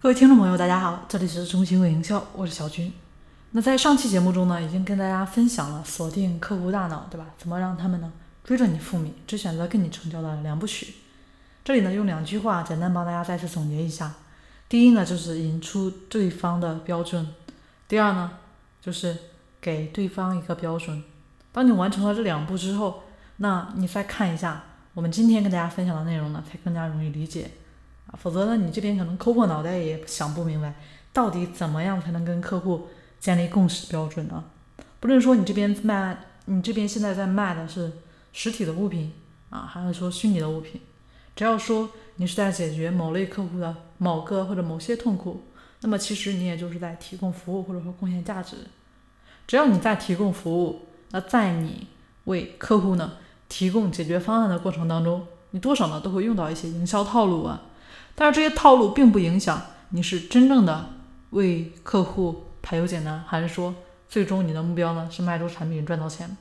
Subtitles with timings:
[0.00, 2.92] 各位听众朋友，大家好，这里是中心微营销，我是小军。
[3.50, 7.26] 那在上期节目中呢，已经跟大家分享了锁定客户大脑，对吧？
[7.36, 8.12] 怎么让他们呢
[8.44, 10.94] 追着你赴米，只选择跟你成交的两部曲。
[11.64, 14.14] 这里呢，用两句话简单帮大家再次总结一下。
[14.68, 17.26] 第一呢，就是引出对方的标准；
[17.88, 18.30] 第二呢，
[18.80, 19.16] 就是
[19.60, 21.02] 给对方一个标准。
[21.50, 23.02] 当你完成了这两步之后，
[23.38, 24.62] 那你再看一下
[24.94, 27.50] 我们今天跟大家分享的内容呢，才更加容易理解。
[28.20, 30.74] 否则呢，你这边可能抠破脑袋也想不明白，
[31.12, 32.88] 到底怎么样才能跟客户
[33.20, 34.44] 建立共识标准呢？
[35.00, 37.92] 不论说你这边卖，你这边现在在卖的是
[38.32, 39.12] 实体的物品
[39.50, 40.80] 啊，还是说虚拟的物品，
[41.36, 45.44] 只要说你是在解决某类客户的某个或者某些痛苦，
[45.82, 48.56] 那么其实你也就是在提供服务或者说贡献价值。
[49.46, 51.86] 只要你在提供服务，那在你
[52.24, 53.12] 为客户呢
[53.48, 57.62] 提供解决方案的过程当中，你多少呢都会用到一些营销套路啊。
[58.20, 60.90] 但是这些套路并不影响你是真正的
[61.30, 63.72] 为客户排忧解难，还是说
[64.08, 66.36] 最终你的目标呢是卖出产品赚到钱？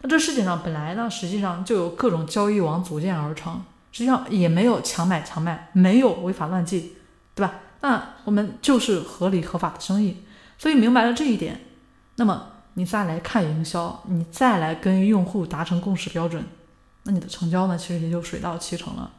[0.00, 6.92] 那这世界上本来呢实际上就有各种交易网组建而成，实际上也没有强买强卖，没有违法乱纪，
[7.34, 7.54] 对吧？
[7.80, 10.18] 那我们就是合理合法的生意。
[10.56, 11.60] 所以明白了这一点，
[12.14, 16.44] 那么你再来看营销，你再来跟用户达成共识标准，
[17.02, 19.10] 那你的成交呢其实也就水到渠成了。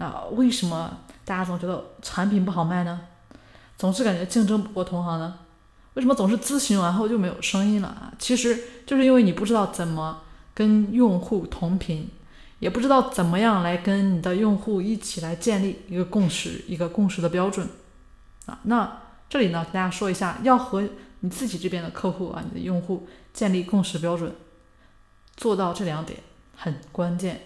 [0.00, 3.00] 那为什么大家总觉得产品不好卖呢？
[3.76, 5.38] 总是感觉竞争不过同行呢？
[5.94, 8.12] 为什么总是咨询完后就没有声音了啊？
[8.16, 10.22] 其实就是因为你不知道怎么
[10.54, 12.08] 跟用户同频，
[12.60, 17.68] 也不知道怎么样来跟你的用户一起来建立一个共识，一个共识的标准
[18.46, 18.60] 啊。
[18.62, 20.88] 那这里呢，跟大家说一下，要和
[21.20, 24.32] 你自己这边的客户啊，你的用户建立共识标准，
[25.36, 26.20] 做到这两点
[26.56, 27.40] 很关键。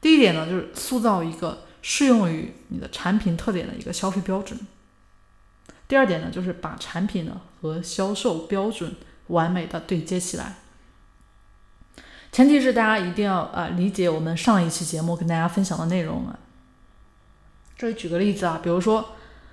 [0.00, 1.64] 第一点呢，就是塑造一个。
[1.82, 4.58] 适用于你的产品特点的一个消费标准。
[5.86, 10.54] 第二点呢，就是把产品呢和销售标准完美的对接起来。
[12.30, 16.38] 前提是大家一定要啊理解我们上一期节目跟大家分享的内容啊。
[17.76, 19.10] 这里举个例子啊，比如说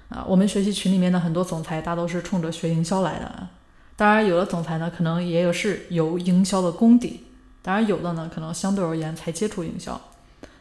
[0.08, 3.50] 啊，我们学习群里面的很多总裁大都是冲着学营销来的。
[3.98, 7.26] 当然，有的总裁呢可能也有是有营销的功底，
[7.62, 10.00] 当然有的呢可能相对而言才接触营销。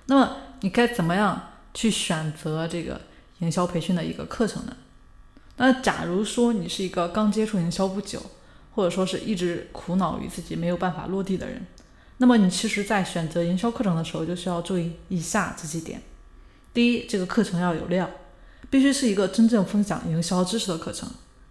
[0.06, 1.40] 那么你该怎么样？
[1.78, 3.00] 去选择这个
[3.38, 4.76] 营销培训的一个课程呢？
[5.58, 8.20] 那假如说你是一个刚接触营销不久，
[8.74, 11.64] 或者说是一直苦恼于自己没有办法落地的人，
[12.16, 16.02] 那么你其实，在选择营销课程的时候，就需要注意以下这几点：
[16.74, 18.10] 第一，这个课程要有料，
[18.70, 21.08] 必须是一个真正分享营销知识的课程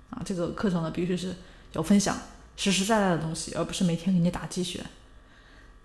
[0.09, 0.21] 啊。
[0.25, 1.33] 这个课程呢，必须是
[1.71, 2.17] 有分享、
[2.57, 4.85] 实实在在的东西，而不是每天给你打鸡血。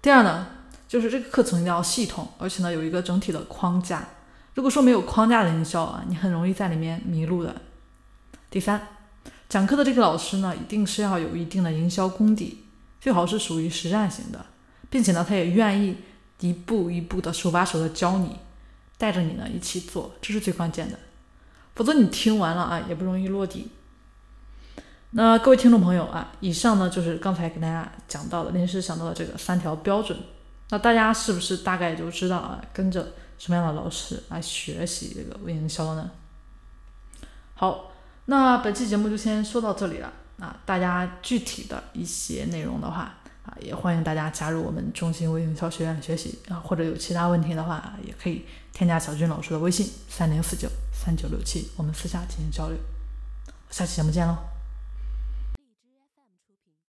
[0.01, 0.49] 第二呢，
[0.89, 4.09] 就是这个课程一定要系统，而且呢，有一个整体的框架。
[4.55, 7.57] 如果说没有框架的营销啊，你很容易在里面迷路的。
[8.51, 8.87] 第三，
[9.49, 12.65] 讲课的这个老师呢，一定是要有一定的营销功底，
[13.01, 14.45] 最好是属于实战型的，
[14.91, 15.97] 并且呢，他也愿意
[16.41, 18.37] 一步一步的手把手的教你，
[18.99, 20.99] 带着你呢一起做，这是最关键的。
[21.75, 23.71] 否则你听完了啊，也不容易落地。
[25.13, 30.19] 那各位听众朋友啊，以上呢就是刚才给大家讲到的临时想到的这个三条标准。
[30.69, 32.63] 那大家是不是大概就知道啊？
[32.75, 33.15] 跟着。
[33.43, 36.09] 什么样的老师来学习这个微营销呢？
[37.55, 37.91] 好，
[38.27, 40.13] 那本期节目就先说到这里了。
[40.39, 43.13] 啊，大家具体的一些内容的话，
[43.45, 52.79] 啊，也欢迎大家加入我们中心微营销学院学习啊，或者有其他问题的话，也可以添加小军老师的微信三零四九三九六七，我们私下进行交流。
[53.71, 54.62] 下期节目见喽。